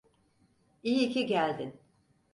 [0.83, 1.79] İyi ki geldin.